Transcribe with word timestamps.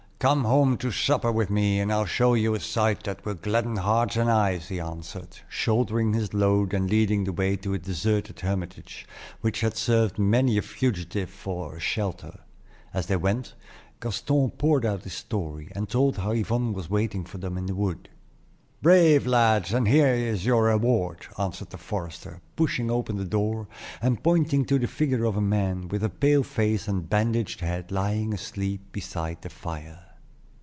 Come 0.21 0.43
home 0.43 0.77
to 0.77 0.91
supper 0.91 1.31
with 1.31 1.49
me, 1.49 1.79
and 1.79 1.91
I'll 1.91 2.05
show 2.05 2.35
you 2.35 2.53
a 2.53 2.59
sight 2.59 3.01
that 3.05 3.25
will 3.25 3.33
gladden 3.33 3.77
hearts 3.77 4.15
and 4.17 4.29
eyes," 4.29 4.67
he 4.67 4.79
answered, 4.79 5.37
shouldering 5.49 6.13
his 6.13 6.31
load 6.31 6.75
and 6.75 6.87
leading 6.87 7.23
the 7.23 7.33
way 7.33 7.55
to 7.55 7.73
a 7.73 7.79
deserted 7.79 8.39
hermitage, 8.41 9.07
which 9.41 9.61
had 9.61 9.75
served 9.75 10.19
many 10.19 10.59
a 10.59 10.61
fugitive 10.61 11.31
for 11.31 11.75
a 11.75 11.79
shelter. 11.79 12.41
As 12.93 13.07
they 13.07 13.15
went, 13.15 13.55
Gaston 13.99 14.51
poured 14.51 14.85
out 14.85 15.05
his 15.05 15.13
story, 15.13 15.71
and 15.75 15.89
told 15.89 16.17
how 16.17 16.33
Yvonne 16.33 16.73
was 16.73 16.87
waiting 16.87 17.25
for 17.25 17.39
them 17.39 17.57
in 17.57 17.65
the 17.65 17.73
wood. 17.73 18.07
"Brave 18.83 19.25
lads! 19.25 19.73
and 19.73 19.87
here 19.87 20.13
is 20.13 20.45
your 20.45 20.65
reward," 20.65 21.25
answered 21.39 21.71
the 21.71 21.79
forester, 21.79 22.41
pushing 22.55 22.91
open 22.91 23.15
the 23.15 23.25
door 23.25 23.67
and 24.03 24.21
pointing 24.21 24.65
to 24.65 24.77
the 24.77 24.85
figure 24.85 25.25
of 25.25 25.35
a 25.35 25.41
man, 25.41 25.87
with 25.87 26.03
a 26.03 26.09
pale 26.09 26.43
face 26.43 26.87
and 26.87 27.09
bandaged 27.09 27.61
head, 27.61 27.91
lying 27.91 28.35
asleep 28.35 28.81
beside 28.91 29.41
the 29.41 29.49
fire. 29.49 30.05